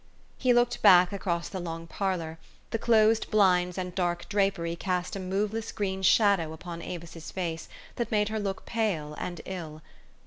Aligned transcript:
He 0.39 0.51
looked 0.51 0.81
back 0.81 1.13
across 1.13 1.47
the 1.47 1.59
long 1.59 1.85
parlor; 1.85 2.39
the 2.71 2.79
closed 2.79 3.29
blinds 3.29 3.77
and 3.77 3.93
dark 3.93 4.27
draper}? 4.29 4.75
cast 4.75 5.15
a 5.15 5.19
moveless 5.19 5.71
green 5.71 6.01
shadow 6.01 6.53
upon 6.53 6.81
Avis's 6.81 7.29
face, 7.29 7.69
that 7.97 8.09
made 8.09 8.29
her 8.29 8.39
look 8.39 8.65
pale 8.65 9.13
and 9.19 9.41
ill. 9.45 9.83